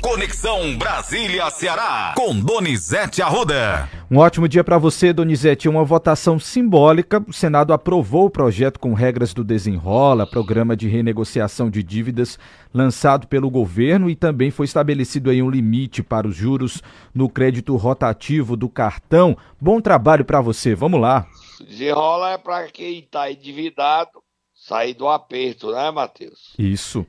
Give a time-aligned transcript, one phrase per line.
[0.00, 3.86] Conexão Brasília-Ceará, com Donizete Arruda.
[4.10, 5.68] Um ótimo dia para você, Donizete.
[5.68, 7.22] Uma votação simbólica.
[7.28, 12.38] O Senado aprovou o projeto com regras do Desenrola, programa de renegociação de dívidas
[12.72, 16.82] lançado pelo governo e também foi estabelecido aí um limite para os juros
[17.14, 19.36] no crédito rotativo do cartão.
[19.60, 20.74] Bom trabalho para você.
[20.74, 21.26] Vamos lá.
[21.60, 24.10] Desenrola é para quem está endividado
[24.54, 26.54] sair do aperto, né, Matheus?
[26.58, 27.06] Isso.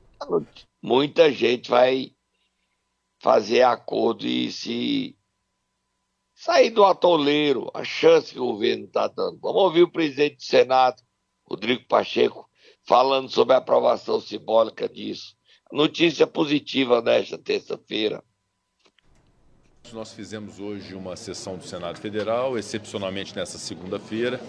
[0.84, 2.12] Muita gente vai
[3.22, 5.16] fazer acordo e se
[6.34, 9.40] sair do atoleiro, a chance que o governo está dando.
[9.40, 11.04] Vamos ouvir o presidente do Senado,
[11.48, 12.50] Rodrigo Pacheco,
[12.84, 15.36] falando sobre a aprovação simbólica disso.
[15.72, 18.24] Notícia positiva nesta terça-feira.
[19.94, 24.42] Nós fizemos hoje uma sessão do Senado Federal, excepcionalmente nessa segunda-feira,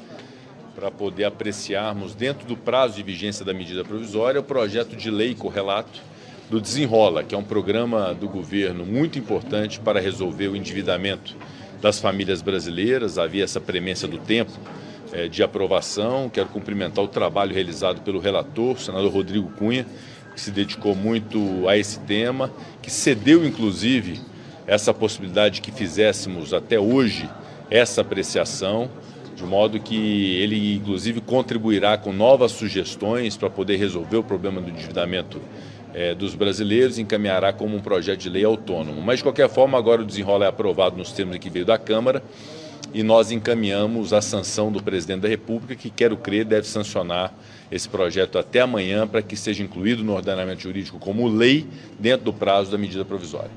[0.75, 5.35] para poder apreciarmos, dentro do prazo de vigência da medida provisória, o projeto de lei
[5.35, 6.01] correlato
[6.53, 11.35] do Desenrola, que é um programa do governo muito importante para resolver o endividamento
[11.81, 13.17] das famílias brasileiras.
[13.17, 14.53] Havia essa premência do tempo
[15.15, 16.29] é, de aprovação.
[16.29, 19.87] Quero cumprimentar o trabalho realizado pelo relator, o senador Rodrigo Cunha,
[20.35, 24.21] que se dedicou muito a esse tema, que cedeu, inclusive,
[24.67, 27.31] essa possibilidade que fizéssemos até hoje
[27.71, 28.91] essa apreciação,
[29.35, 34.69] de modo que ele, inclusive, contribuirá com novas sugestões para poder resolver o problema do
[34.69, 35.41] endividamento
[35.95, 39.01] é, dos brasileiros encaminhará como um projeto de lei autônomo.
[39.03, 42.23] Mas, de qualquer forma, agora o desenrola é aprovado nos termos que veio da Câmara
[42.95, 47.33] e nós encaminhamos a sanção do presidente da República, que, quero crer, deve sancionar
[47.71, 51.67] esse projeto até amanhã para que seja incluído no ordenamento jurídico como lei
[51.99, 53.51] dentro do prazo da medida provisória.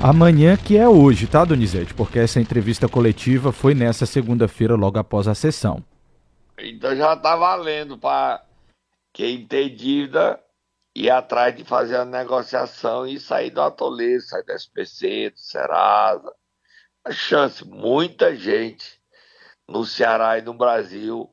[0.00, 1.92] Amanhã que é hoje, tá, Donizete?
[1.92, 5.82] Porque essa entrevista coletiva foi nessa segunda-feira, logo após a sessão.
[6.58, 8.42] Então já tá valendo para
[9.12, 10.38] quem tem dívida
[10.94, 16.34] ir atrás de fazer a negociação e sair do atoleiro, sair do SPC, do Serasa.
[17.04, 19.00] A chance, muita gente
[19.68, 21.30] no Ceará e no Brasil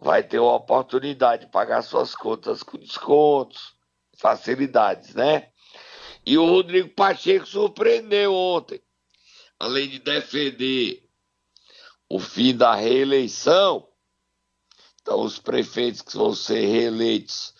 [0.00, 3.74] vai ter a oportunidade de pagar suas contas com descontos,
[4.18, 5.50] facilidades, né?
[6.24, 8.82] E o Rodrigo Pacheco surpreendeu ontem.
[9.58, 11.08] Além de defender
[12.08, 13.88] o fim da reeleição,
[15.00, 17.54] então os prefeitos que vão ser reeleitos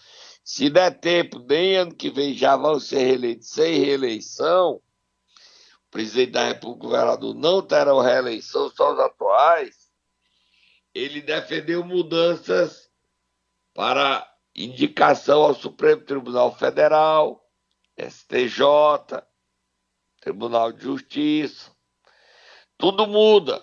[0.46, 4.74] se der tempo, nem ano que vem já vão ser reeleitos sem reeleição.
[4.76, 9.90] O presidente da República, o governador, não terão reeleição, só os atuais.
[10.94, 12.88] Ele defendeu mudanças
[13.74, 14.24] para
[14.54, 17.44] indicação ao Supremo Tribunal Federal,
[17.98, 19.20] STJ,
[20.20, 21.72] Tribunal de Justiça.
[22.78, 23.60] Tudo muda.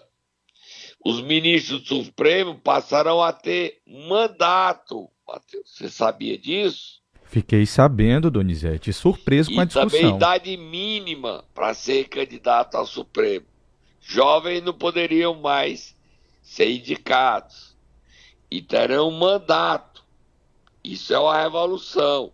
[1.05, 5.75] Os ministros do Supremo passarão a ter mandato Matheus.
[5.75, 7.01] Você sabia disso?
[7.25, 9.89] Fiquei sabendo, Donizete, surpreso e com a discussão.
[9.89, 13.45] também idade mínima para ser candidato ao Supremo.
[14.00, 15.95] Jovens não poderiam mais
[16.41, 17.75] ser indicados
[18.51, 20.03] e terão mandato.
[20.83, 22.31] Isso é uma revolução.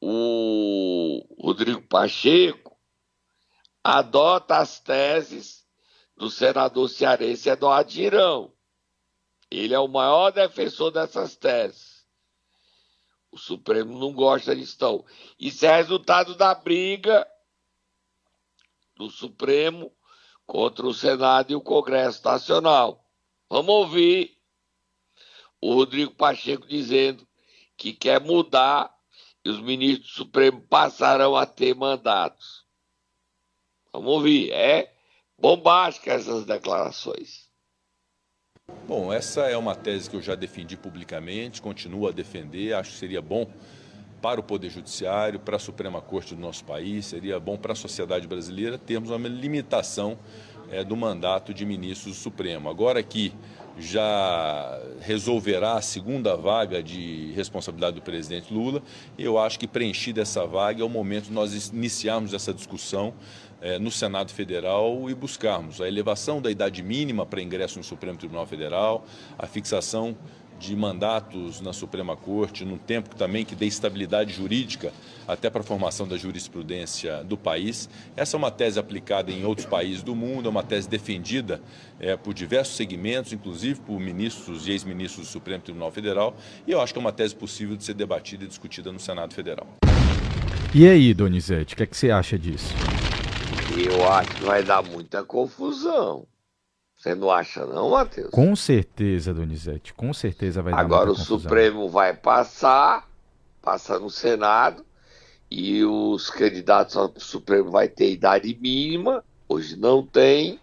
[0.00, 2.76] O Rodrigo Pacheco
[3.82, 5.64] adota as teses
[6.16, 8.52] do senador cearense Eduardo Girão
[9.50, 12.04] ele é o maior defensor dessas teses.
[13.30, 15.04] O Supremo não gosta disso, não.
[15.38, 17.26] Isso é resultado da briga
[18.94, 19.92] do Supremo
[20.46, 23.04] contra o Senado e o Congresso Nacional.
[23.48, 24.36] Vamos ouvir
[25.60, 27.26] o Rodrigo Pacheco dizendo
[27.76, 28.94] que quer mudar
[29.44, 32.64] e os ministros do Supremo passarão a ter mandatos.
[33.92, 34.50] Vamos ouvir.
[34.52, 34.92] É
[35.38, 37.45] bombástica essas declarações.
[38.88, 42.98] Bom, essa é uma tese que eu já defendi publicamente, continuo a defender, acho que
[42.98, 43.48] seria bom
[44.22, 47.76] para o Poder Judiciário, para a Suprema Corte do nosso país, seria bom para a
[47.76, 50.18] sociedade brasileira termos uma limitação
[50.70, 52.68] é, do mandato de ministros do Supremo.
[52.68, 53.32] Agora que
[53.78, 58.82] já resolverá a segunda vaga de responsabilidade do presidente Lula.
[59.18, 63.12] Eu acho que preenchida essa vaga é o momento de nós iniciarmos essa discussão
[63.60, 68.18] é, no Senado Federal e buscarmos a elevação da idade mínima para ingresso no Supremo
[68.18, 69.04] Tribunal Federal,
[69.38, 70.16] a fixação
[70.58, 74.92] de mandatos na Suprema Corte, num tempo também que dê estabilidade jurídica
[75.28, 77.88] até para a formação da jurisprudência do país.
[78.16, 81.60] Essa é uma tese aplicada em outros países do mundo, é uma tese defendida
[82.00, 86.36] é, por diversos segmentos, inclusive por ministros e ex-ministros do Supremo Tribunal Federal,
[86.66, 89.34] e eu acho que é uma tese possível de ser debatida e discutida no Senado
[89.34, 89.66] Federal.
[90.74, 92.74] E aí, Donizete, o que, é que você acha disso?
[93.74, 96.26] Eu acho que vai dar muita confusão.
[96.96, 98.30] Você não acha, não, Matheus?
[98.30, 99.92] Com certeza, Donizete.
[99.92, 103.08] Com certeza vai dar Agora o Supremo vai passar,
[103.60, 104.84] passa no Senado,
[105.50, 110.58] e os candidatos ao Supremo vai ter idade mínima, hoje não tem,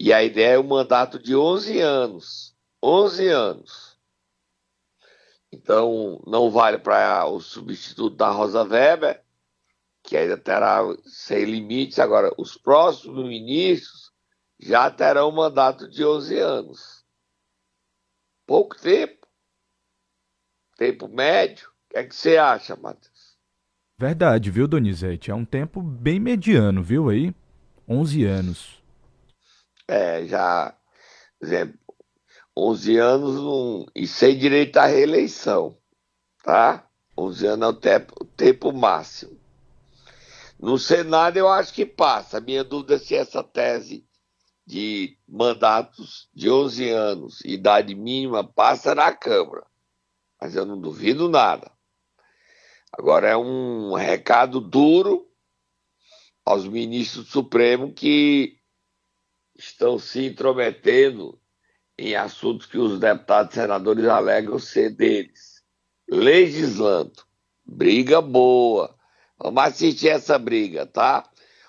[0.00, 2.54] e a ideia é um mandato de 11 anos.
[2.82, 3.98] 11 anos.
[5.52, 9.21] Então, não vale para o substituto da Rosa Weber,
[10.02, 11.98] que ainda terá sem limites.
[11.98, 14.12] Agora, os próximos ministros
[14.58, 17.04] já terão um mandato de 11 anos.
[18.46, 19.26] Pouco tempo.
[20.76, 21.68] Tempo médio.
[21.68, 23.36] O que é que você acha, Matheus?
[23.98, 25.30] Verdade, viu, Donizete?
[25.30, 27.34] É um tempo bem mediano, viu aí?
[27.88, 28.82] 11 anos.
[29.86, 30.76] É, já,
[31.40, 31.78] exemplo,
[32.56, 35.76] 11 anos e sem direito à reeleição,
[36.42, 36.88] tá?
[37.16, 39.41] 11 anos é o tempo, o tempo máximo.
[40.62, 42.40] No Senado eu acho que passa.
[42.40, 44.06] Minha dúvida é se essa tese
[44.64, 49.66] de mandatos de 11 anos, idade mínima, passa na Câmara.
[50.40, 51.68] Mas eu não duvido nada.
[52.92, 55.28] Agora é um recado duro
[56.44, 58.56] aos ministros do Supremo que
[59.56, 61.40] estão se intrometendo
[61.98, 65.64] em assuntos que os deputados e senadores alegam ser deles,
[66.08, 67.24] legislando.
[67.66, 68.96] Briga boa.
[69.42, 71.24] Vamos assistir essa briga, tá?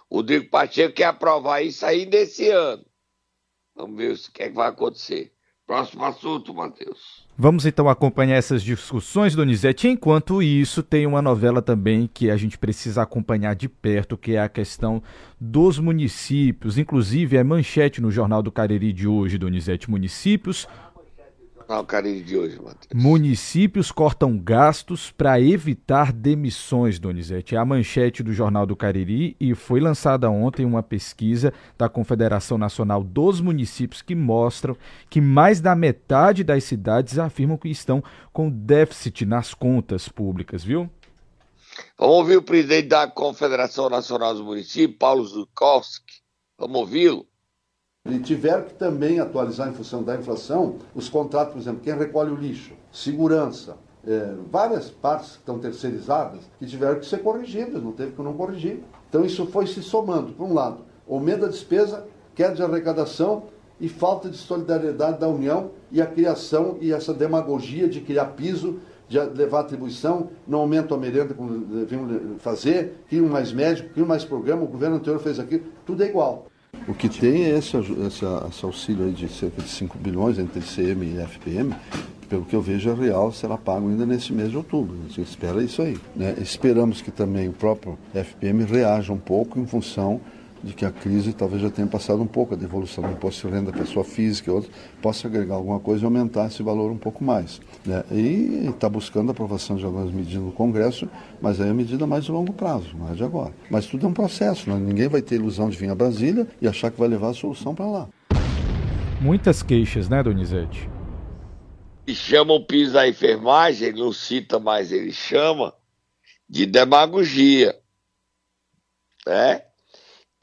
[0.08, 2.86] O Rodrigo Pacheco quer aprovar isso aí desse ano.
[3.75, 5.34] Vamos ver o que, é que vai acontecer.
[5.66, 7.24] Próximo assunto, Matheus.
[7.36, 9.88] Vamos então acompanhar essas discussões, Donizete.
[9.88, 14.42] Enquanto isso, tem uma novela também que a gente precisa acompanhar de perto, que é
[14.42, 15.02] a questão
[15.40, 16.78] dos municípios.
[16.78, 19.90] Inclusive, é manchete no Jornal do Cariri de hoje, Donizete.
[19.90, 20.68] Municípios
[21.68, 22.88] o Cariri de hoje, Matheus.
[22.94, 27.56] Municípios cortam gastos para evitar demissões, Donizete.
[27.56, 32.57] É a manchete do Jornal do Cariri e foi lançada ontem uma pesquisa da Confederação
[32.57, 34.75] Nacional dos Municípios que mostram
[35.10, 40.89] que mais da metade das cidades afirmam que estão com déficit nas contas públicas, viu?
[41.98, 46.21] Vamos ouvir o presidente da Confederação Nacional dos Municípios, Paulo Zukowski.
[46.57, 47.27] Vamos ouvi-lo.
[48.10, 52.32] E tiveram que também atualizar em função da inflação os contratos, por exemplo, quem recolhe
[52.32, 57.94] o lixo, segurança, é, várias partes que estão terceirizadas que tiveram que ser corrigidas, não
[57.94, 58.84] teve que não corrigir.
[59.08, 62.06] Então isso foi se somando, por um lado, aumento da despesa,
[62.36, 63.44] queda de arrecadação
[63.80, 68.82] e falta de solidariedade da União e a criação e essa demagogia de criar piso,
[69.08, 74.26] de levar atribuição, não aumenta a merenda como deviam fazer, criam mais médico, criam mais
[74.26, 76.48] programa, o governo anterior fez aquilo, tudo é igual.
[76.88, 81.18] O que tem é esse, esse, auxílio de cerca de 5 bilhões entre CM e
[81.22, 81.74] FPM,
[82.28, 84.98] pelo que eu vejo é real, será pago ainda nesse mês de outubro.
[85.06, 85.98] A gente espera isso aí.
[86.14, 86.36] Né?
[86.42, 90.20] Esperamos que também o próprio FPM reaja um pouco em função
[90.63, 93.54] de que a crise talvez já tenha passado um pouco, a devolução do imposto de
[93.54, 96.98] renda da pessoa física e outros, possa agregar alguma coisa e aumentar esse valor um
[96.98, 97.60] pouco mais.
[97.86, 98.04] Né?
[98.12, 101.10] E está buscando a aprovação de algumas medidas no Congresso,
[101.42, 103.54] mas aí é medida mais de longo prazo, não é de agora.
[103.69, 104.77] Mas tudo é um processo, né?
[104.77, 107.75] ninguém vai ter ilusão de vir a Brasília e achar que vai levar a solução
[107.75, 108.07] para lá.
[109.19, 110.89] Muitas queixas, né, Donizete?
[112.06, 115.74] E chama o piso da enfermagem, ele não cita, mas ele chama
[116.50, 117.77] de demagogia.
[119.25, 119.62] Né?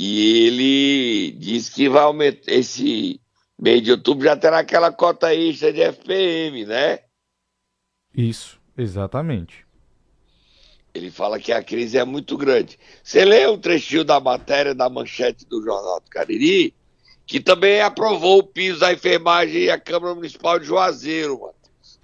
[0.02, 3.20] E ele diz que vai aumentar esse
[3.58, 7.00] mês de outubro já terá aquela cota extra de FPM, né?
[8.16, 9.66] Isso, exatamente.
[10.94, 12.78] Ele fala que a crise é muito grande.
[13.04, 16.74] Você lê um trechinho da matéria da manchete do Jornal do Cariri,
[17.26, 22.00] que também aprovou o piso da enfermagem e a Câmara Municipal de Juazeiro, Matheus.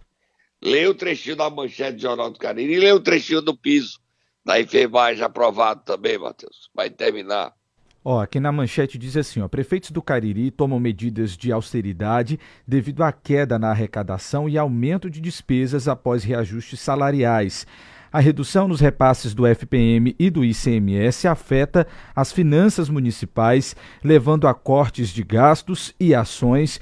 [0.62, 3.98] Lê o trechinho da manchete do Jornal do Cariri e lê o trechinho do piso
[4.44, 6.68] da enfermagem aprovado também, Matheus.
[6.74, 7.56] Vai terminar.
[8.08, 13.02] Ó, aqui na manchete diz assim, ó, prefeitos do Cariri tomam medidas de austeridade devido
[13.02, 17.66] à queda na arrecadação e aumento de despesas após reajustes salariais.
[18.12, 21.84] A redução nos repasses do FPM e do ICMS afeta
[22.14, 26.80] as finanças municipais, levando a cortes de gastos e ações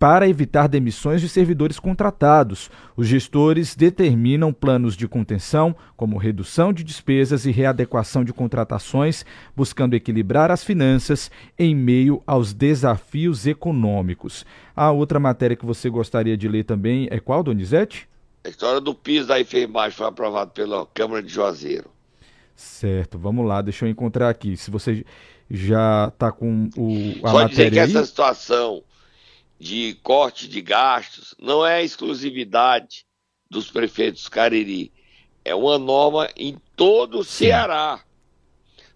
[0.00, 2.70] para evitar demissões de servidores contratados.
[2.96, 9.92] Os gestores determinam planos de contenção, como redução de despesas e readequação de contratações, buscando
[9.92, 14.46] equilibrar as finanças em meio aos desafios econômicos.
[14.74, 18.08] A outra matéria que você gostaria de ler também é qual, Donizete?
[18.42, 21.90] A história do piso da enfermagem foi aprovado pela Câmara de Juazeiro.
[22.56, 24.56] Certo, vamos lá, deixa eu encontrar aqui.
[24.56, 25.04] Se você
[25.50, 27.90] já está com o, a Só matéria dizer que aí...
[27.90, 28.82] essa situação
[29.60, 33.04] de corte de gastos não é exclusividade
[33.50, 34.90] dos prefeitos Cariri.
[35.44, 38.02] É uma norma em todo o Ceará,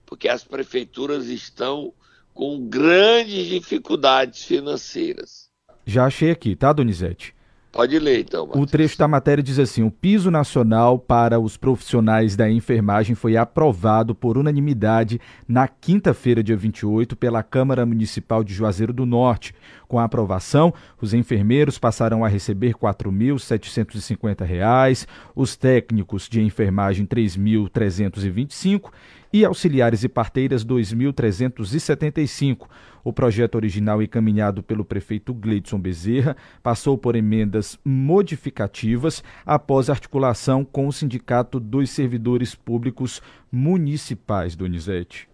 [0.06, 1.92] porque as prefeituras estão
[2.32, 5.50] com grandes dificuldades financeiras.
[5.86, 7.34] Já achei aqui, tá, Donizete?
[7.74, 8.48] Pode ler, então.
[8.54, 13.36] O trecho da matéria diz assim: o piso nacional para os profissionais da enfermagem foi
[13.36, 19.52] aprovado por unanimidade na quinta-feira, dia 28, pela Câmara Municipal de Juazeiro do Norte.
[19.88, 27.22] Com a aprovação, os enfermeiros passarão a receber R$ 4.750, os técnicos de enfermagem R$
[27.22, 28.92] 3.325
[29.32, 32.68] e auxiliares e parteiras R$ 2.375.
[33.04, 40.88] O projeto original encaminhado pelo prefeito Gleidson Bezerra passou por emendas modificativas após articulação com
[40.88, 43.20] o Sindicato dos Servidores Públicos
[43.52, 45.28] Municipais, Donizete.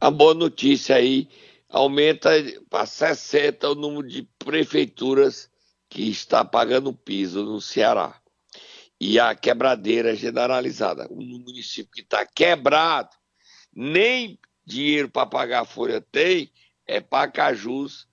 [0.00, 1.28] A boa notícia aí,
[1.68, 2.30] aumenta
[2.68, 5.48] para 60 o número de prefeituras
[5.88, 8.20] que está pagando piso no Ceará
[9.00, 11.06] e a quebradeira generalizada.
[11.10, 13.10] Um município que está quebrado,
[13.74, 16.50] nem dinheiro para pagar a folha tem,
[16.86, 18.06] é Pacajus,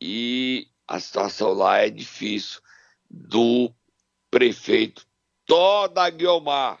[0.00, 2.60] e a situação lá é difícil
[3.10, 3.72] do
[4.30, 5.06] prefeito
[5.46, 6.78] Toda Guiomar.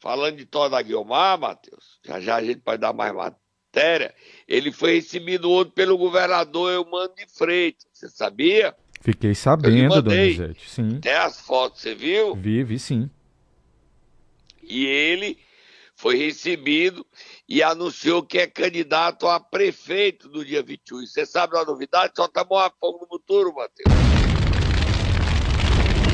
[0.00, 4.14] Falando de Toda Guiomar, Matheus, já já a gente pode dar mais matéria,
[4.46, 8.74] ele foi recebido ontem pelo governador Eumano de Freitas, você sabia?
[9.00, 11.00] Fiquei sabendo, Donizete, sim.
[11.00, 12.34] Tem as fotos, você viu?
[12.34, 13.10] Vi, vi sim.
[14.62, 15.38] E ele
[15.96, 17.04] foi recebido
[17.48, 21.06] e anunciou que é candidato a prefeito no dia 21.
[21.06, 22.12] Você sabe a novidade?
[22.14, 23.88] Só tá a fogo no futuro, Matheus.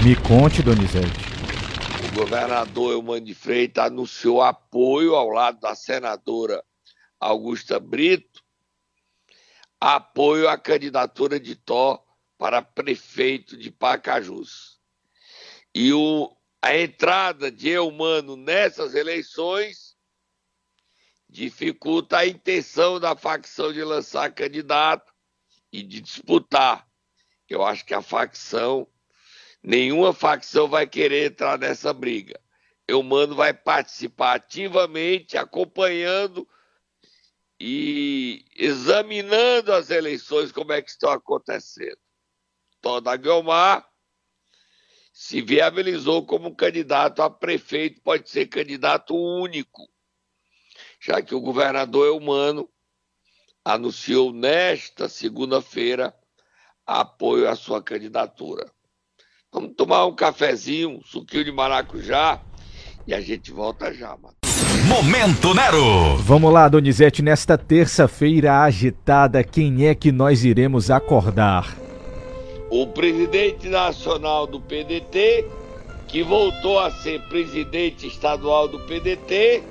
[0.04, 1.32] Me conte, Donizete.
[2.10, 6.62] O governador Eumano de Freitas anunciou apoio ao lado da senadora
[7.20, 8.42] Augusta Brito,
[9.80, 12.04] apoio à candidatura de Tó
[12.38, 14.80] para prefeito de Pacajus.
[15.74, 19.96] E o, a entrada de Eumano nessas eleições
[21.28, 25.12] dificulta a intenção da facção de lançar candidato
[25.72, 26.86] e de disputar.
[27.48, 28.86] Eu acho que a facção,
[29.60, 32.40] nenhuma facção vai querer entrar nessa briga.
[32.86, 36.48] Eumano vai participar ativamente, acompanhando
[37.58, 41.98] e examinando as eleições, como é que estão acontecendo.
[42.80, 43.91] Toda Guilmar
[45.12, 49.86] se viabilizou como candidato a prefeito, pode ser candidato único,
[51.00, 52.68] já que o governador Eumano
[53.64, 56.14] anunciou nesta segunda-feira
[56.86, 58.70] apoio à sua candidatura.
[59.52, 62.40] Vamos tomar um cafezinho, um suquinho de maracujá
[63.06, 64.36] e a gente volta já, mano.
[64.88, 66.16] Momento Nero!
[66.18, 71.76] Vamos lá, Donizete, nesta terça-feira agitada, quem é que nós iremos acordar?
[72.72, 75.46] O presidente nacional do PDT,
[76.08, 79.62] que voltou a ser presidente estadual do PDT,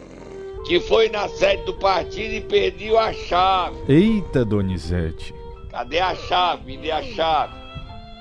[0.67, 3.91] que foi na sede do partido e perdeu a chave.
[3.91, 5.34] Eita, Donizete.
[5.72, 6.65] Cadê a chave?
[6.65, 7.55] Me dê a chave.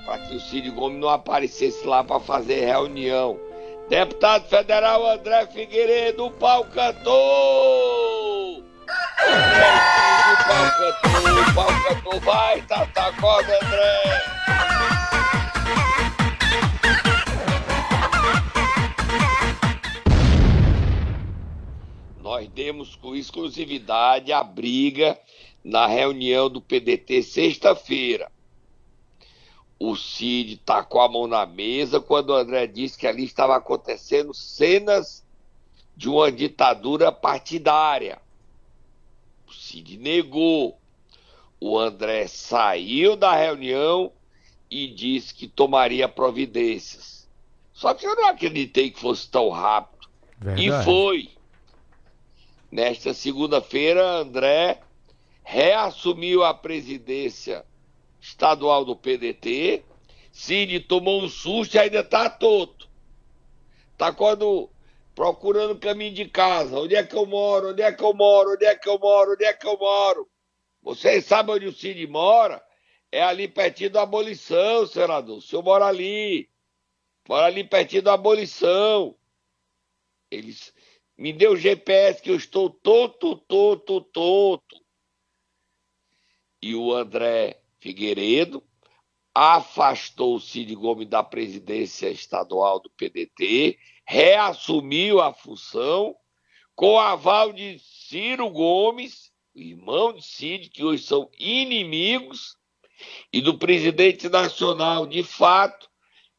[0.06, 3.38] Para que o Cid Gomes não aparecesse lá para fazer reunião.
[3.90, 8.64] Deputado federal André Figueiredo, o pau cantou!
[10.76, 14.40] Cantou, o pau cantou, vai, tá, tá, acorda, André!
[22.40, 25.18] nós demos com exclusividade a briga
[25.64, 28.30] na reunião do PDT sexta-feira.
[29.78, 34.32] O Cid tacou a mão na mesa quando o André disse que ali estava acontecendo
[34.32, 35.22] cenas
[35.96, 38.18] de uma ditadura partidária.
[39.50, 40.80] O Cid negou.
[41.58, 44.12] O André saiu da reunião
[44.70, 47.28] e disse que tomaria providências.
[47.72, 50.08] Só que eu não acreditei que fosse tão rápido.
[50.38, 50.68] Verdade.
[50.68, 51.30] E foi.
[52.70, 54.80] Nesta segunda-feira, André
[55.42, 57.66] reassumiu a presidência
[58.20, 59.82] estadual do PDT.
[60.30, 62.88] Cid tomou um susto e ainda está todo.
[63.92, 64.69] Está quando
[65.20, 66.80] procurando caminho de casa.
[66.80, 67.72] Onde é que eu moro?
[67.72, 68.54] Onde é que eu moro?
[68.54, 69.32] Onde é que eu moro?
[69.32, 70.26] Onde é que eu moro?
[70.80, 72.64] Vocês sabem onde o Cid mora?
[73.12, 75.36] É ali pertinho da abolição, senador.
[75.36, 76.48] O senhor mora ali.
[77.28, 79.14] Mora ali pertinho da abolição.
[80.30, 80.72] Eles
[81.18, 84.76] me deu GPS que eu estou tonto, tonto, tonto.
[86.62, 88.64] E o André Figueiredo
[89.34, 93.78] afastou o Cid Gomes da presidência estadual do PDT,
[94.10, 96.16] reassumiu a função
[96.74, 102.56] com aval de Ciro Gomes, irmão de Cid, que hoje são inimigos,
[103.32, 105.88] e do presidente nacional, de fato,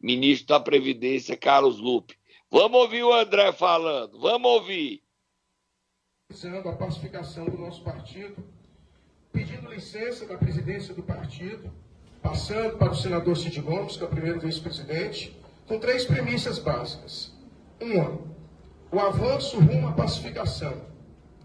[0.01, 2.17] ministro da Previdência, Carlos Lupe.
[2.51, 5.01] Vamos ouvir o André falando, vamos ouvir.
[6.29, 8.43] A pacificação do nosso partido,
[9.31, 11.71] pedindo licença da presidência do partido
[12.21, 15.35] passando para o senador Cid Gomes, que é o primeiro vice-presidente,
[15.67, 17.31] com três premissas básicas.
[17.81, 18.19] Uma,
[18.91, 20.73] o avanço rumo à pacificação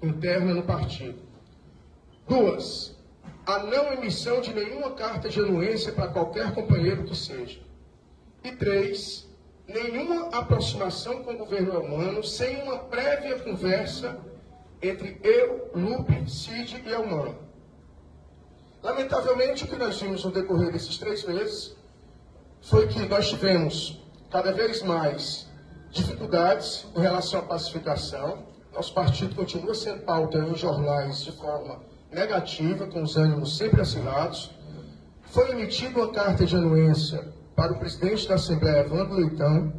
[0.02, 1.18] interna no partido.
[2.28, 2.94] Duas,
[3.46, 7.60] a não emissão de nenhuma carta de anuência para qualquer companheiro que seja.
[8.44, 9.26] E três,
[9.66, 14.18] nenhuma aproximação com o governo humano sem uma prévia conversa
[14.82, 17.38] entre eu, Lupe, Cid e Elmano.
[18.82, 21.74] Lamentavelmente, o que nós vimos no decorrer desses três meses
[22.60, 25.48] foi que nós tivemos cada vez mais
[25.90, 28.46] dificuldades em relação à pacificação.
[28.74, 31.80] Nosso partido continua sendo pauta em jornais de forma
[32.12, 34.50] negativa, com os ânimos sempre acirrados.
[35.22, 39.72] Foi emitida uma carta de anuência para o presidente da Assembleia, Evandro Leitão,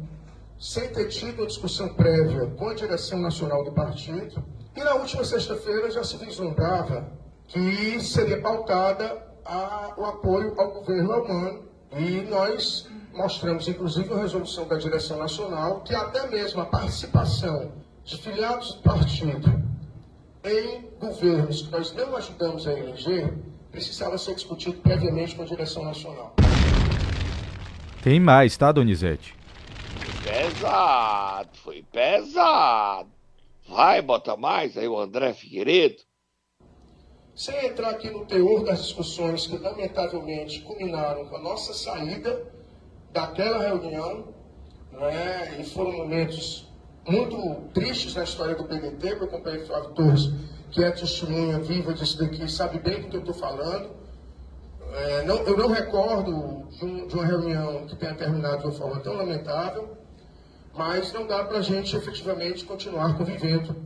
[0.58, 4.42] sem ter tido uma discussão prévia com a direção nacional do partido.
[4.76, 7.08] E na última sexta-feira já se vislumbrava
[7.46, 11.62] que seria pautada a, o apoio ao governo humano.
[11.92, 12.86] E nós
[13.18, 17.72] mostramos, inclusive, uma resolução da direção nacional que até mesmo a participação
[18.04, 19.62] de filiados do partido
[20.44, 23.36] em governos que nós não ajudamos a eleger
[23.72, 26.34] precisava ser discutido previamente com a direção nacional.
[28.02, 29.34] Tem mais, tá, Donizete?
[30.22, 33.10] Pesado, foi pesado.
[33.68, 36.02] Vai, bota mais aí o André Figueiredo.
[37.34, 42.57] Sem entrar aqui no teor das discussões que lamentavelmente culminaram com a nossa saída
[43.12, 44.28] daquela reunião,
[44.92, 46.68] né, e foram momentos
[47.06, 50.30] muito tristes na história do PDT, meu companheiro Flávio Torres,
[50.70, 53.96] que é testemunha viva disso daqui, sabe bem do que eu estou falando.
[54.92, 58.72] É, não, eu não recordo de, um, de, uma reunião que tenha terminado de uma
[58.72, 59.96] forma tão lamentável,
[60.74, 63.76] mas não dá para a gente efetivamente continuar convivendo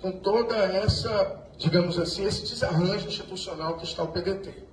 [0.00, 4.69] com toda essa, digamos assim, esse desarranjo institucional que está o PDT.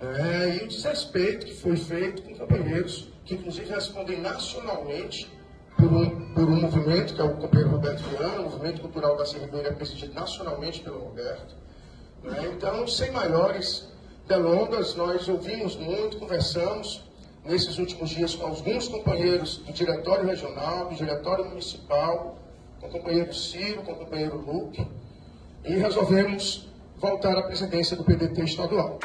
[0.00, 5.30] É, e o desrespeito que foi feito com companheiros que, inclusive, respondem nacionalmente
[5.76, 9.24] por um, por um movimento, que é o companheiro Roberto Viana, o movimento cultural da
[9.24, 11.54] é presidido nacionalmente pelo Roberto.
[12.22, 12.50] Né?
[12.52, 13.88] Então, sem maiores
[14.26, 17.02] delongas, nós ouvimos muito, conversamos
[17.44, 22.38] nesses últimos dias com alguns companheiros do Diretório Regional, do Diretório Municipal,
[22.80, 24.86] com o companheiro Ciro, com o companheiro Luque,
[25.64, 28.98] e resolvemos voltar à presidência do PDT estadual.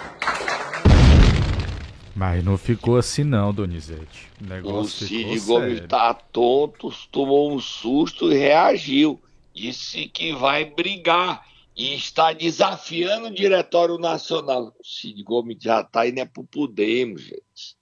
[2.16, 4.30] Mas não ficou assim não, Donizete.
[4.40, 9.20] O, negócio o Cid Gomes tá tonto, tomou um susto e reagiu.
[9.54, 11.46] Disse que vai brigar
[11.76, 14.76] e está desafiando o Diretório Nacional.
[14.80, 17.76] O Cid Gomes já está indo é pro Podemos, gente.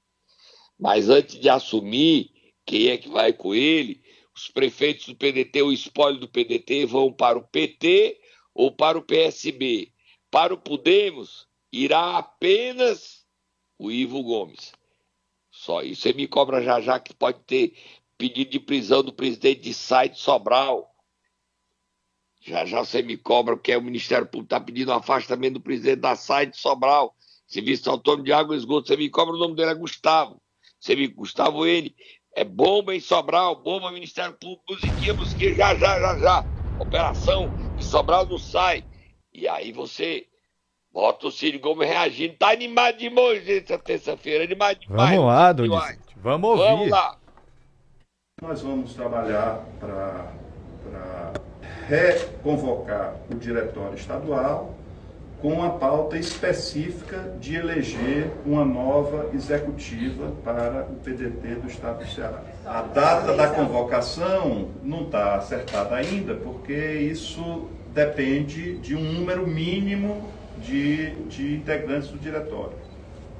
[0.79, 2.31] Mas antes de assumir
[2.65, 4.01] quem é que vai com ele,
[4.33, 8.17] os prefeitos do PDT, o espólio do PDT, vão para o PT
[8.53, 9.91] ou para o PSB.
[10.29, 13.20] Para o Podemos, irá apenas
[13.81, 14.73] o Ivo Gomes.
[15.51, 16.03] Só isso.
[16.03, 17.73] Você me cobra já já que pode ter
[18.17, 20.93] pedido de prisão do presidente de SAI de Sobral.
[22.39, 26.15] Já já você me cobra, porque o Ministério Público está pedindo afastamento do presidente da
[26.15, 27.15] SAI de Sobral.
[27.47, 28.87] Serviço Autônomo de Água e Esgoto.
[28.87, 30.39] Você me cobra, o nome dele é Gustavo.
[30.79, 31.95] Você me Gustavo ele.
[32.35, 36.47] É bomba em Sobral, bomba Ministério Público, musiquinha, musiquinha, já, já, já, já.
[36.77, 38.85] Operação de Sobral não sai.
[39.33, 40.27] E aí você
[40.93, 42.35] Bota o Cid Gomes reagindo.
[42.35, 44.43] Tá animado demais essa terça-feira.
[44.43, 45.09] Animado demais.
[45.09, 45.99] Vamos lá, Donizete.
[46.17, 46.63] Vamos ouvir.
[46.63, 47.17] Vamos lá.
[48.41, 50.31] Nós vamos trabalhar para
[51.87, 54.75] reconvocar o diretório estadual
[55.41, 62.09] com a pauta específica de eleger uma nova executiva para o PDT do Estado do
[62.11, 62.43] Ceará.
[62.65, 70.29] A data da convocação não está acertada ainda, porque isso depende de um número mínimo
[70.61, 72.77] de, de integrantes do diretório.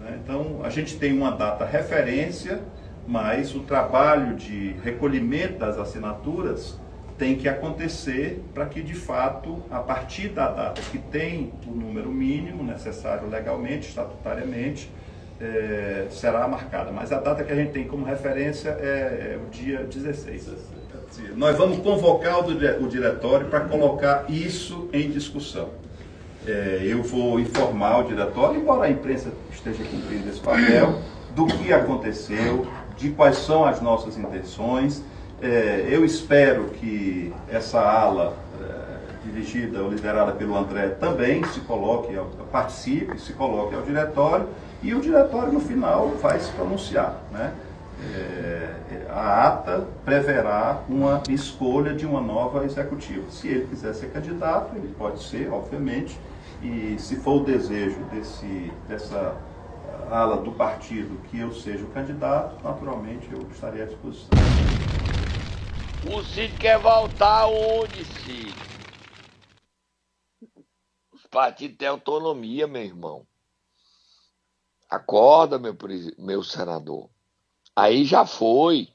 [0.02, 0.20] Né?
[0.24, 2.60] Então, a gente tem uma data referência,
[3.08, 6.80] mas o trabalho de recolhimento das assinaturas
[7.18, 12.10] tem que acontecer para que, de fato, a partir da data que tem o número
[12.12, 14.90] mínimo necessário legalmente, estatutariamente,
[15.40, 16.92] é, será marcada.
[16.92, 20.50] Mas a data que a gente tem como referência é, é o dia 16.
[21.36, 25.70] Nós vamos convocar o diretório para colocar isso em discussão
[26.48, 31.00] é, eu vou informar o diretório, embora a imprensa esteja cumprindo esse papel,
[31.36, 35.04] do que aconteceu, de quais são as nossas intenções.
[35.42, 42.18] É, eu espero que essa ala é, dirigida ou liderada pelo André também se coloque,
[42.52, 44.48] participe, se coloque ao diretório
[44.84, 47.22] e o diretório no final vai se pronunciar.
[47.32, 47.54] Né?
[48.16, 48.72] É,
[49.10, 53.24] a ata preverá uma escolha de uma nova executiva.
[53.30, 56.18] Se ele quiser ser candidato, ele pode ser, obviamente,
[56.64, 59.36] e se for o desejo desse, dessa
[60.10, 64.30] ala do partido que eu seja o candidato, naturalmente eu estaria à disposição.
[66.14, 68.54] O Cid quer voltar onde, Cid?
[71.12, 73.28] Os partidos têm autonomia, meu irmão.
[74.90, 75.76] Acorda, meu,
[76.18, 77.10] meu senador.
[77.76, 78.90] Aí já foi.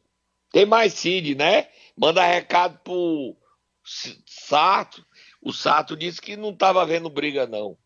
[0.53, 1.69] Tem mais Cid, né?
[1.97, 3.37] Manda recado pro
[3.83, 5.05] Sato.
[5.47, 7.79] O Sato disse que não estava vendo briga, não.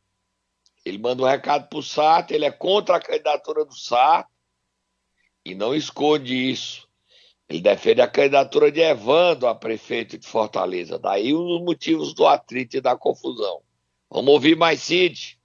[0.82, 4.30] Ele manda um recado pro Sato, ele é contra a candidatura do Sato
[5.44, 6.88] e não esconde isso.
[7.46, 10.98] Ele defende a candidatura de Evandro a prefeito de Fortaleza.
[10.98, 13.60] Daí um dos motivos do atrito e da confusão.
[14.08, 15.38] Vamos ouvir mais Cid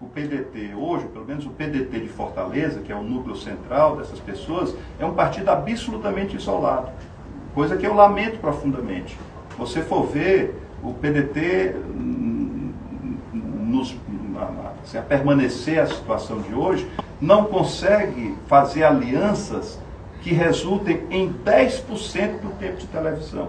[0.00, 4.18] o PDT hoje, pelo menos o PDT de Fortaleza, que é o núcleo central dessas
[4.18, 6.90] pessoas, é um partido absolutamente isolado.
[7.54, 9.16] Coisa que eu lamento profundamente.
[9.58, 12.72] Você for ver, o PDT, hum,
[13.32, 13.96] nos,
[14.82, 16.88] assim, a permanecer a situação de hoje,
[17.20, 19.78] não consegue fazer alianças
[20.22, 23.48] que resultem em 10% do tempo de televisão.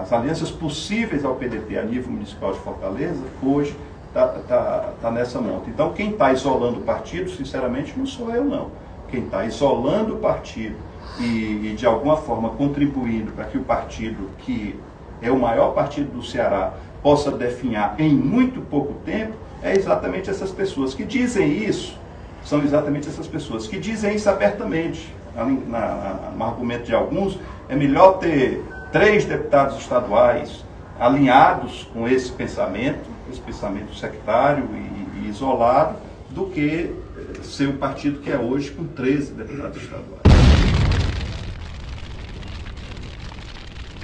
[0.00, 3.74] As alianças possíveis ao PDT a nível municipal de Fortaleza, hoje,
[4.08, 5.68] está tá, tá nessa monta.
[5.68, 8.70] Então, quem está isolando o partido, sinceramente, não sou eu, não.
[9.08, 10.76] Quem está isolando o partido
[11.20, 14.78] e, e, de alguma forma, contribuindo para que o partido, que
[15.22, 20.50] é o maior partido do Ceará, possa definhar em muito pouco tempo, é exatamente essas
[20.50, 21.98] pessoas que dizem isso,
[22.44, 25.14] são exatamente essas pessoas que dizem isso abertamente.
[25.34, 30.64] No argumento de alguns, é melhor ter três deputados estaduais
[30.98, 35.96] alinhados com esse pensamento esse pensamento sectário e, e isolado,
[36.30, 36.94] do que
[37.42, 40.15] ser o partido que é hoje com 13 deputados estaduais.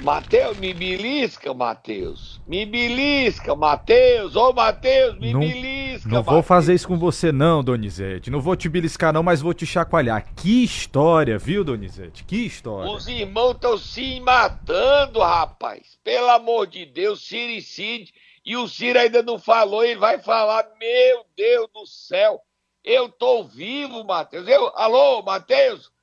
[0.03, 2.41] Mateus, me belisca, Mateus.
[2.45, 4.35] Me belisca, Mateus.
[4.35, 8.29] Ô, Mateus, me não, belisca, Não vou fazer isso com você não, Donizete.
[8.29, 10.25] Não vou te beliscar não, mas vou te chacoalhar.
[10.35, 12.25] Que história, viu, Donizete?
[12.25, 12.91] Que história.
[12.91, 15.97] Os irmãos estão se matando, rapaz.
[16.03, 18.13] Pelo amor de Deus, Siricide
[18.45, 22.41] e o Ciro ainda não falou, ele vai falar, meu Deus do céu,
[22.83, 24.49] eu tô vivo, Matheus.
[24.49, 25.93] Eu, alô, Matheus?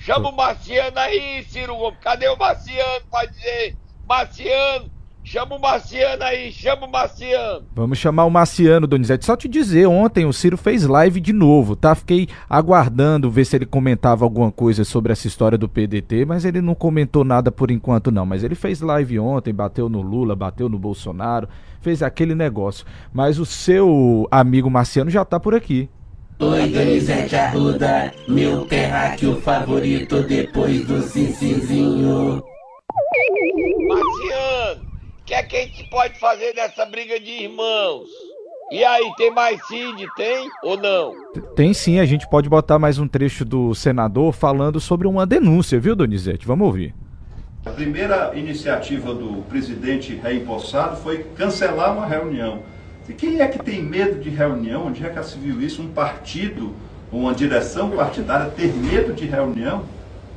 [0.00, 1.98] Chama o Marciano aí, Ciro Gomes.
[2.00, 3.76] Cadê o Marciano pra dizer?
[4.08, 4.90] Marciano,
[5.22, 7.64] Chama o Marciano aí, chama o Marciano.
[7.74, 9.24] Vamos chamar o Marciano, Donizete.
[9.24, 11.94] Só te dizer, ontem o Ciro fez live de novo, tá?
[11.94, 16.60] Fiquei aguardando ver se ele comentava alguma coisa sobre essa história do PDT, mas ele
[16.62, 18.24] não comentou nada por enquanto não.
[18.24, 21.48] Mas ele fez live ontem, bateu no Lula, bateu no Bolsonaro,
[21.82, 22.86] fez aquele negócio.
[23.12, 25.88] Mas o seu amigo Marciano já tá por aqui.
[26.40, 32.42] Oi, Donizete Arruda, meu terráqueo favorito depois do Cincizinho.
[33.88, 34.90] Marciano!
[35.30, 38.08] que é que a gente pode fazer nessa briga de irmãos?
[38.72, 40.06] E aí, tem mais Cid?
[40.16, 41.12] Tem ou não?
[41.54, 45.78] Tem sim, a gente pode botar mais um trecho do senador falando sobre uma denúncia,
[45.78, 46.46] viu, Donizete?
[46.46, 46.94] Vamos ouvir.
[47.64, 52.62] A primeira iniciativa do presidente reempossado foi cancelar uma reunião.
[53.10, 54.86] E quem é que tem medo de reunião?
[54.86, 55.82] Onde é que se viu isso?
[55.82, 56.72] Um partido,
[57.10, 59.82] uma direção partidária ter medo de reunião?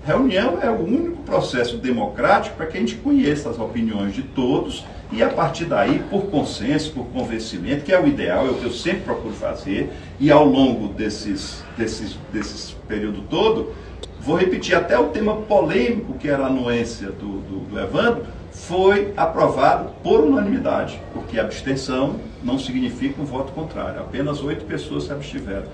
[0.03, 4.83] Reunião é o único processo democrático para que a gente conheça as opiniões de todos
[5.11, 8.65] e a partir daí, por consenso, por convencimento, que é o ideal, é o que
[8.65, 13.71] eu sempre procuro fazer, e ao longo desses, desses, desses período todo,
[14.19, 19.13] vou repetir até o tema polêmico que era a anuência do, do, do Evandro, foi
[19.17, 25.65] aprovado por unanimidade, porque abstenção não significa um voto contrário, apenas oito pessoas se abstiveram.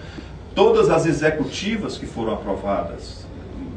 [0.55, 3.27] Todas as executivas que foram aprovadas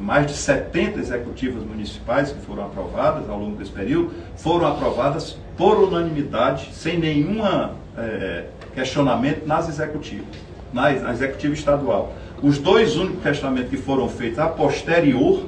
[0.02, 5.78] mais de 70 executivas municipais que foram aprovadas ao longo desse período, foram aprovadas por
[5.78, 7.40] unanimidade, sem nenhum
[7.96, 10.26] é, questionamento nas executivas,
[10.72, 12.14] na, na executiva estadual.
[12.42, 15.46] Os dois únicos questionamentos que foram feitos a posterior,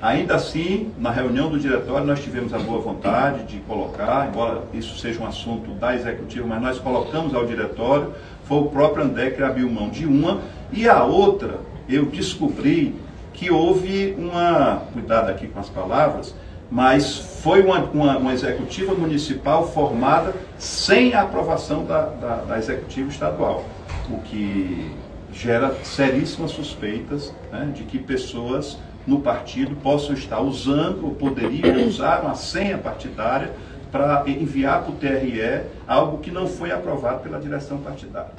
[0.00, 4.98] ainda assim, na reunião do diretório, nós tivemos a boa vontade de colocar, embora isso
[4.98, 9.42] seja um assunto da executiva, mas nós colocamos ao diretório, foi o próprio André que
[9.42, 10.40] abriu mão de uma,
[10.72, 11.58] e a outra,
[11.88, 12.94] eu descobri
[13.34, 16.34] que houve uma, cuidado aqui com as palavras,
[16.70, 23.10] mas foi uma, uma, uma executiva municipal formada sem a aprovação da, da, da executiva
[23.10, 23.64] estadual,
[24.08, 24.94] o que
[25.32, 32.22] gera seríssimas suspeitas né, de que pessoas no partido possam estar usando ou poderiam usar
[32.22, 33.54] uma senha partidária
[33.90, 38.32] para enviar para o TRE algo que não foi aprovado pela direção partidária.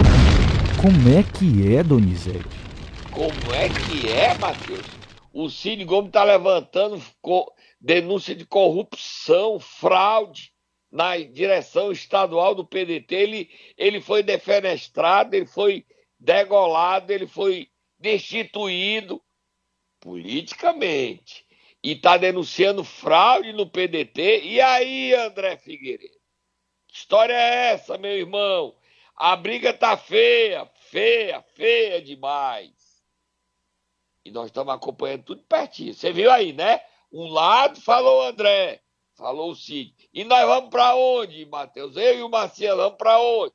[0.80, 2.44] Como é que é, Donizete?
[3.10, 4.86] Como é que é, Matheus?
[5.32, 7.00] O Cid Gomes está levantando
[7.80, 10.52] denúncia de corrupção, fraude
[10.90, 13.14] na direção estadual do PDT.
[13.14, 15.84] Ele, ele foi defenestrado, ele foi
[16.18, 19.20] degolado, ele foi destituído
[20.02, 21.46] politicamente
[21.82, 24.42] e está denunciando fraude no PDT.
[24.42, 26.20] E aí, André Figueiredo?
[26.88, 28.76] Que história é essa, meu irmão?
[29.16, 32.72] A briga tá feia, feia, feia demais.
[34.24, 35.94] E nós estamos acompanhando tudo pertinho.
[35.94, 36.80] Você viu aí, né?
[37.10, 38.82] Um lado falou o André,
[39.16, 39.94] falou o Cid.
[40.12, 41.96] E nós vamos para onde, Matheus?
[41.96, 43.54] Eu e o Marcelo vamos para onde?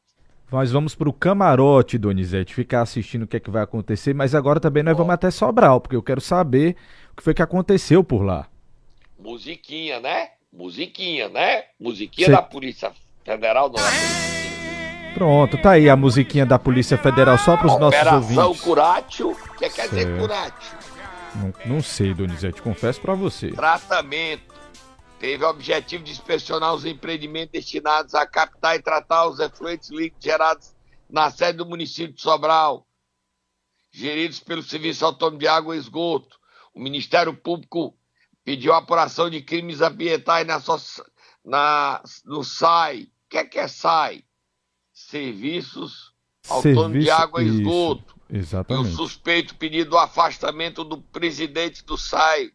[0.50, 4.34] Nós vamos para o camarote, Donizete, ficar assistindo o que é que vai acontecer, mas
[4.34, 6.78] agora também nós vamos até Sobral, porque eu quero saber
[7.12, 8.48] o que foi que aconteceu por lá.
[9.20, 10.30] Musiquinha, né?
[10.54, 11.64] Musiquinha, né?
[11.78, 12.32] Musiquinha Cê...
[12.32, 12.92] da Polícia
[13.26, 18.00] Federal não é Pronto, tá aí a musiquinha da Polícia Federal só para os nossos
[18.00, 18.38] ouvintes.
[18.38, 20.78] Operação Curatio, o que quer dizer Curatio?
[21.36, 23.50] Não, não sei, Donizete, confesso para você.
[23.52, 24.54] Tratamento
[25.20, 30.24] teve o objetivo de inspecionar os empreendimentos destinados a captar e tratar os efluentes líquidos
[30.24, 30.76] gerados
[31.10, 32.88] na sede do município de Sobral,
[33.92, 36.38] geridos pelo Serviço Autônomo de Água e Esgoto.
[36.74, 37.98] O Ministério Público
[38.44, 40.62] pediu apuração de crimes ambientais na,
[41.44, 43.04] na, no SAI.
[43.04, 44.24] O que é que é SAI?
[44.94, 46.14] Serviços
[46.50, 48.16] Autônomos de Água e Esgoto.
[48.30, 48.90] Isso, exatamente.
[48.90, 52.52] E o suspeito pedido o afastamento do presidente do SAI,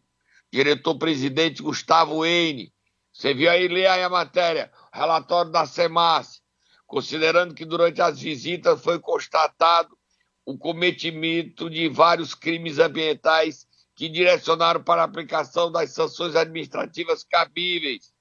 [0.53, 2.71] diretor-presidente Gustavo Eine.
[3.11, 6.43] Você viu aí, lê aí a matéria, relatório da SEMAS,
[6.85, 9.97] considerando que durante as visitas foi constatado
[10.45, 18.13] o cometimento de vários crimes ambientais que direcionaram para a aplicação das sanções administrativas cabíveis.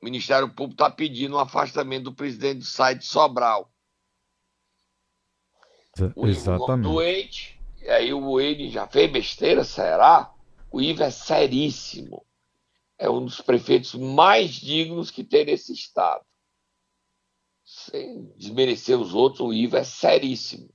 [0.00, 3.70] O Ministério Público está pedindo o um afastamento do presidente do site Sobral.
[6.16, 6.88] O Exatamente.
[6.88, 10.32] doente, e aí o Eine já fez besteira, será?
[10.72, 12.24] O Ivo é seríssimo.
[12.98, 16.24] É um dos prefeitos mais dignos que tem nesse estado.
[17.64, 20.72] Sem desmerecer os outros, o Ivo é seríssimo.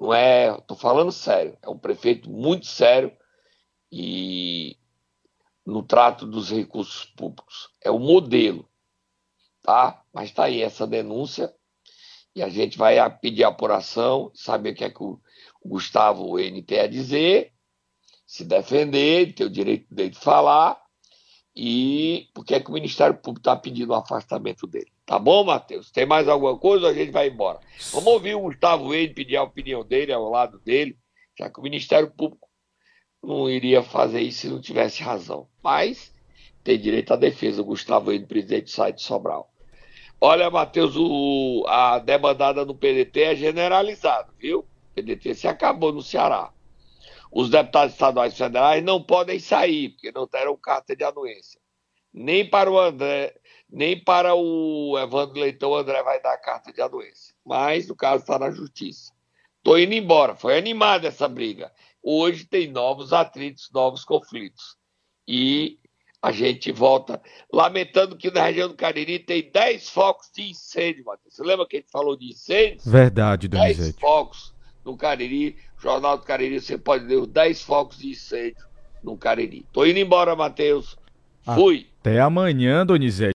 [0.00, 3.16] Não é, estou falando sério, é um prefeito muito sério
[3.92, 4.76] e
[5.64, 7.70] no trato dos recursos públicos.
[7.80, 8.68] É o modelo,
[9.62, 10.02] tá?
[10.12, 11.54] Mas está aí essa denúncia
[12.34, 15.20] e a gente vai pedir apuração, saber o que é que o
[15.64, 17.53] Gustavo N tem a dizer
[18.34, 20.76] se defender, ter o direito dele de falar,
[21.54, 24.90] e por que é que o Ministério Público está pedindo o afastamento dele.
[25.06, 25.92] Tá bom, Matheus?
[25.92, 27.60] Tem mais alguma coisa a gente vai embora?
[27.92, 30.98] Vamos ouvir o Gustavo Eide pedir a opinião dele, ao lado dele,
[31.38, 32.48] já que o Ministério Público
[33.22, 35.46] não iria fazer isso se não tivesse razão.
[35.62, 36.12] Mas
[36.64, 39.48] tem direito à defesa, o Gustavo Eide, presidente do site Sobral.
[40.20, 44.58] Olha, Matheus, o, a demandada no PDT é generalizada, viu?
[44.58, 46.52] O PDT se acabou no Ceará
[47.34, 51.60] os deputados estaduais e federais não podem sair, porque não terão carta de anuência.
[52.12, 53.34] Nem para o André,
[53.68, 57.34] nem para o Evandro Leitão, o André vai dar carta de anuência.
[57.44, 59.12] Mas o caso está na justiça.
[59.58, 60.36] Estou indo embora.
[60.36, 61.72] Foi animada essa briga.
[62.00, 64.76] Hoje tem novos atritos, novos conflitos.
[65.26, 65.80] E
[66.22, 67.20] a gente volta
[67.52, 71.34] lamentando que na região do Cariri tem 10 focos de incêndio, Matheus.
[71.34, 72.86] Você lembra que a gente falou de incêndios?
[72.86, 73.98] Verdade, Donizete.
[73.98, 75.58] 10 focos no Cariri.
[75.84, 78.64] Jornal do Cariri, você pode ler os 10 focos de incêndio
[79.02, 79.66] no Cariri.
[79.70, 80.96] Tô indo embora, Matheus.
[81.54, 81.86] Fui.
[82.00, 83.22] Até amanhã, Donizete.